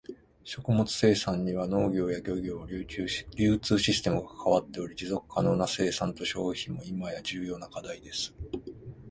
[0.43, 2.83] 食物生産には農業や漁業、流
[3.59, 8.33] 通システムが関わっており、持続可能な生産と消費も今や重要な課題です。